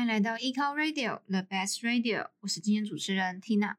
[0.00, 3.74] 欢迎来到 Eco Radio The Best Radio，我是今天主持人 Tina。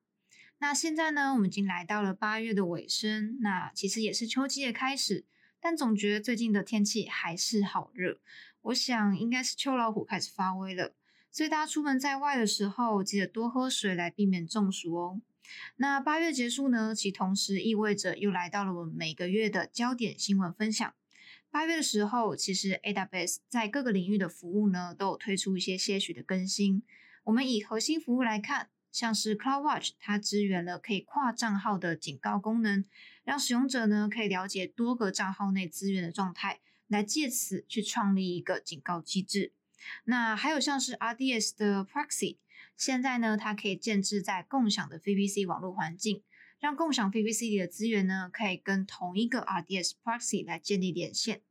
[0.59, 5.25] 那现在呢，我们已经来到了八月的尾声，那其实也是秋季的开始，
[5.59, 8.19] 但总觉得最近的天气还是好热。
[8.61, 10.93] 我想应该是秋老虎开始发威了，
[11.31, 15.21] 所以大家出门在外的时候，记得多喝水来避免中暑哦。
[15.77, 20.93] 那八月结束呢，其同时意味着又来到了我们每个月的焦点新闻分享。
[21.51, 26.81] 八月的时候，其实 AWS 在各个领域的服务呢，都有推出一些些许的更新。
[27.25, 32.85] 我们以核心服务来看，像是 CloudWatch，它支援了可以跨账号的警告功能，
[33.25, 39.51] 让使用者呢可以了解多个账号内资源的状态，来借此去创立一个警告机制。
[40.05, 42.37] 那还有像是 RDS 的 Proxy，
[42.77, 46.23] 现在呢它可以建置在共享的 VPC 网络环境。
[46.61, 51.41] 让共享 VPC 里的资源呢，可以跟同一个 RDS Proxy 来建立连线。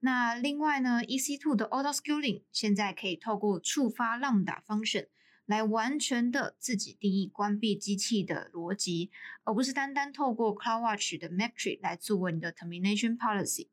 [0.00, 5.06] 那另外呢，EC2 的 Auto Scaling 现在可以透过触发 Lambda Function
[5.46, 9.10] 来完全的自己定义关闭机器的逻辑，
[9.44, 13.68] 而不是单单透过 CloudWatch 的 Metric 来作为你的 Termination Policy。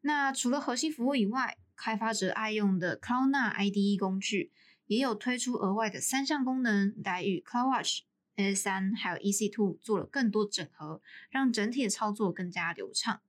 [0.00, 4.50] 那除了核心服务以外，开发者爱用的 Cloudna IDE 工具
[4.88, 8.00] 也有推出额外的三项功能来与 CloudWatch。
[8.36, 13.20] S 三还有 EC Two 做了更多整合，让整体的操作更加流畅。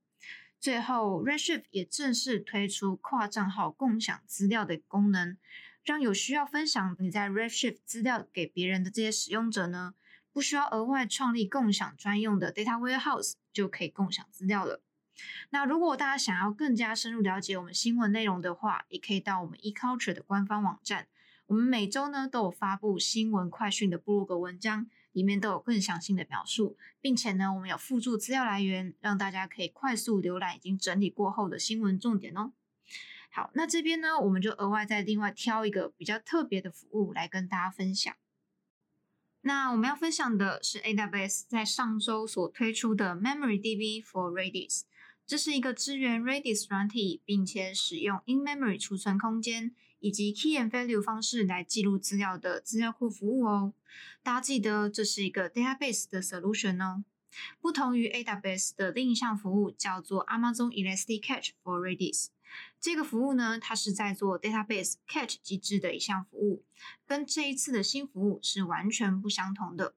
[0.58, 5.36] 最后，Redshift 也正式推出跨账号共享资料的功能，
[5.84, 9.94] 让有需要分享你在 Redshift 资料给别人的这些使用者呢，
[10.32, 14.80] 不需要额外创立共享专用的 Data Warehouse 就可以共享资料了。
[15.50, 21.06] 那如果大家想要更加深入了解我们新闻内容的话，也可以到我们 eCulture 的官方网站。
[21.46, 32.52] 我们每周呢都有发布新闻快讯的部落格文章，里面都有更详细的描述，并且呢，我们有附注资料来源，让大家可以快速浏览已经整理过后的新闻重点哦。
[33.30, 38.14] 好，那这边呢，我们就额外再另外挑一个比较特别的服务来跟大家分享。
[39.42, 44.84] 那我们要分享的是 AWS 在上周所推出的 MemoryDB for Redis。
[45.26, 53.72] 这是一个支援 Redis 软体，并且使用 in-memory 储存空间以及 key and value 方式来记录资料的资料库服务哦。
[54.22, 57.04] 大家记得，这是一个 database 的 solution 哦。
[57.60, 62.26] 不同于 AWS 的另一项服务，叫做 Amazon Elastic Cache for Redis。
[62.80, 66.62] 这个服务呢，它是在做 database c a t c h 机制的一项服务，
[67.06, 69.94] 跟这一次的新服务是完全不相同的。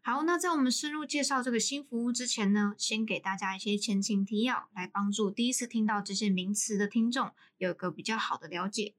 [0.00, 8.94] 好，那在我们深入介绍这个新服务之前呢，先给大家一些前情提要，来帮助第一次听到这些名词的听众有一个比较好的了解。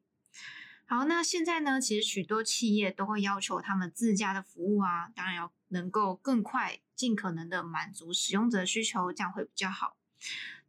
[0.89, 9.97] 好，那现在呢，其实许多企业都会要求他们自家的服务啊，当然要能够更快、尽可能的满足使用者的需求，这样会比较好。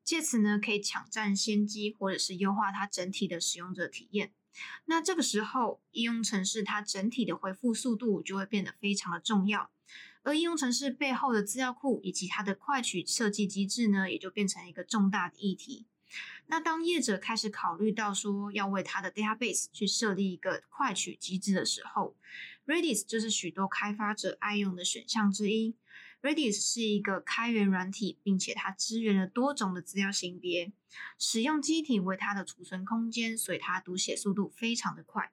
[0.02, 4.32] 借此呢，可以抢占先机，或者是优化它整体的使用者体验。
[4.86, 9.70] 那这个时候，应用程式它整体的回复速度就会变得非常的重要。
[10.24, 15.86] 而应用程式背后的资料库以及它的快取设计机制呢，也就变成一个重大的议题。
[16.46, 22.16] 那当业者开始考虑到说要为他的 database 去设立一个快取机制的时候
[22.66, 25.76] ，Redis 就是许多开发者爱用的选项之一。
[26.20, 30.72] Redis 是一个开源软体，并且它支援了多种的资料型别，
[31.16, 35.30] 使用机体为它的储存空间，所以它读写速度非常的快。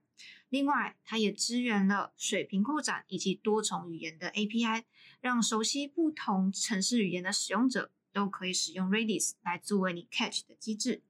[0.49, 4.83] 另外，它也支援了水平扩展以及多重语言的 API，
[5.21, 11.03] 让熟悉不同程式语言的使用者都可以使用 Redis 来作为你 Catch 的机制。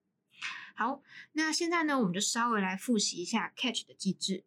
[0.73, 4.43] 好，那现在呢，我们就稍微来复习一下 Catch 的机制。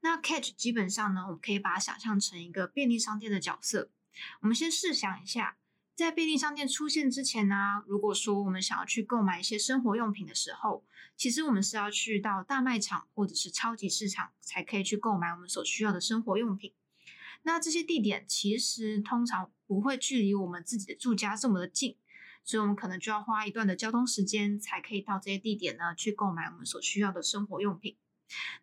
[0.00, 3.90] 那 Catch 基本上呢，我们可以把它想象成一个便利商店的角色。
[4.40, 5.58] 我们先试想一下。
[5.94, 10.82] 在便利商店出现之前呢，如果说我们想要去购买一些生活用品的时候，
[11.14, 16.72] 其实我们是要去到大卖场或者是超级市场才可以去购买我们所需要的生活用品。
[17.42, 21.96] 那这些地点其实通常不会距离我们自己的住家这么的近，
[22.44, 27.96] 所以我们可能就要花一段的交通时间才可以到这些地点呢去购买我们所需要的生活用品。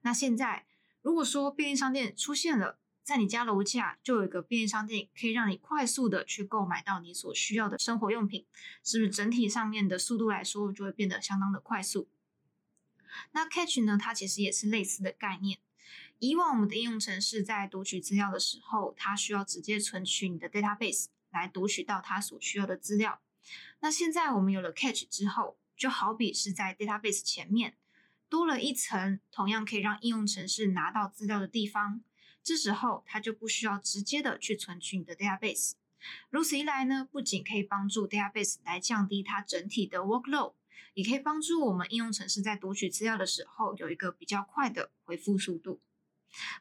[0.02, 0.66] 那现在
[1.02, 8.46] 如果说便利商店出现了，在你家楼下就有一个便利商店，可以让你快速的去购买到你所需要的生活用品，
[8.84, 12.10] 是不是整体上面的速度来说就会变得相当的快速？
[13.32, 15.60] 那 Catch 呢，它其实也是类似的概念。
[16.20, 23.22] 以往我们的应用程式在读取资料的时候，它需要直接存取你的 database 来读取到它所需要的资料。
[23.82, 27.78] 那现在我们有了 catch 之后，就好比是在 database 前面
[28.28, 32.02] 多了一层，同样可以让应用程式拿到资料的地方。
[32.42, 35.74] 这时候，它就不需要直接的去存取你的 database。
[36.30, 40.54] 如此一来呢，不仅可以帮助 database 来降低它整体的 workload，
[40.94, 45.80] 也可以帮助我们应用程式在读取资料的时候有一个比较快的回复速度。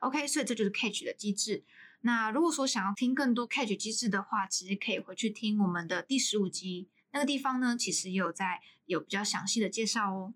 [0.01, 1.65] OK，所以这就是 Catch 的机制。
[2.03, 10.35] 那如果说想要听更多 Catch 机制的话，其实可以回去听我们的第十五集，那个地方呢，其实也有在有比较详细的介绍哦。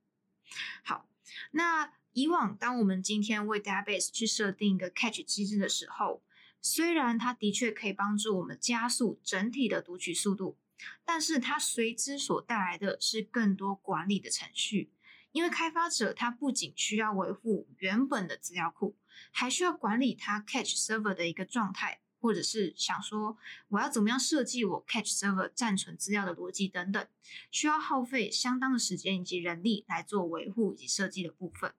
[0.82, 1.08] 好，
[1.52, 6.22] 那以往当我们今天为 Database 去设定一个 Catch 机制的时候，
[6.60, 10.58] 虽然它的确可以帮助我们加速整体的读取速度，
[11.04, 14.90] 但是它随之所带来的是更多管理的程序。
[15.32, 18.96] 因为开发者他不仅需要维护原本的资料库，
[19.30, 23.38] 还需要管理他 Catch Server 的一个状态，或者是想说
[23.68, 27.06] 我要怎么样设计我 Catch Server 暂存资料的逻辑等等，
[27.50, 31.72] 需要耗费相当的时间以及人力来做维护以及设计的部分。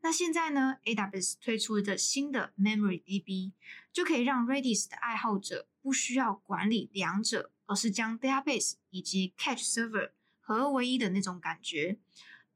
[0.00, 3.52] 那现在呢，AWS 推出一个新的 MemoryDB，
[3.92, 11.98] 就可以让 Redis 的爱好者不需要管理两者，而是将 Database 以及 Catch Server 合而为一的那种感觉，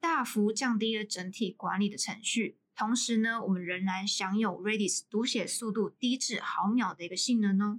[0.02, 2.58] 大幅降低了整体管理的程序。
[2.75, 7.78] 同时呢，我们仍然享有 Redis 读写速度低至毫秒的一个性能哦。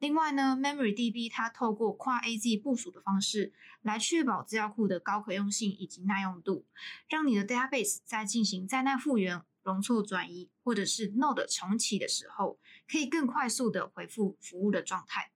[0.00, 6.66] 另外呢，MemoryDB 它透过跨 AZ 部署的方式来确保资料库的高可用性以及耐用度，
[7.08, 12.58] 让你的 database 在进行灾难复原、容错转移或者是 node 重启的时候，
[12.90, 15.30] 可以更快速的恢复服务的状态。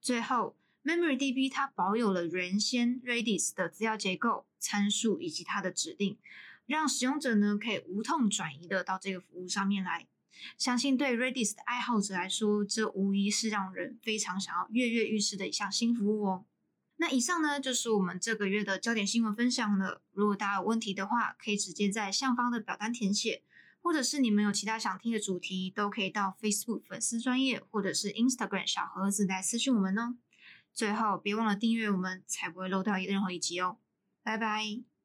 [0.00, 0.56] 最后
[0.86, 6.16] ，MemoryDB 它保有了原先 Redis 的资料结构、参数以及它的指令，
[6.64, 10.06] 让使用者呢可以无痛转移的到这个服务上面来。
[10.56, 16.44] 相信对 Redis 的爱好者来说，这无疑是让人非常想要跃跃欲试的一项新服务哦。
[16.98, 20.02] 那以上呢，就是我们这个月的焦点新闻分享了。
[20.12, 23.42] 如果大家有问题的话，可以直接在下方的表单填写，
[23.82, 30.16] 或者是你们有其他想听的主题，都可以到 Facebook 粉丝专业或者是 Instagram 小盒子来私讯我们哦。
[30.76, 33.78] 最后，别忘了订阅我们，才不会漏掉任何一集哦。
[34.22, 34.95] 拜拜。